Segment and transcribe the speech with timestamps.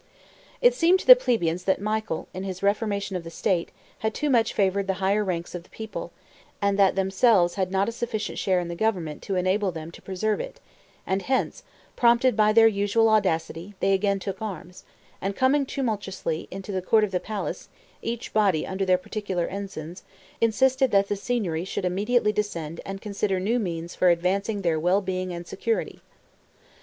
[0.63, 3.69] It seemed to the plebeians that Michael, in his reformation of the state,
[3.99, 6.11] had too much favored the higher ranks of the people,
[6.59, 10.01] and that themselves had not a sufficient share in the government to enable them to
[10.01, 10.59] preserve it;
[11.05, 11.61] and hence,
[11.95, 14.85] prompted by their usual audacity, they again took arms,
[15.21, 17.69] and coming tumultuously into the court of the palace,
[18.01, 20.01] each body under their particular ensigns,
[20.41, 24.99] insisted that the Signory should immediately descend and consider new means for advancing their well
[24.99, 26.01] being and security.